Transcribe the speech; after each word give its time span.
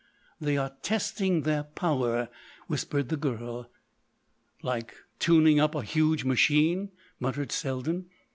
"They 0.39 0.57
are 0.57 0.73
testing 0.81 1.43
their 1.43 1.61
power," 1.61 2.29
whispered 2.65 3.09
the 3.09 3.17
girl. 3.17 3.69
"Like 4.63 4.95
tuning 5.19 5.59
up 5.59 5.75
a 5.75 5.83
huge 5.83 6.23
machine?" 6.23 6.89
muttered 7.19 7.51
Selden. 7.51 8.07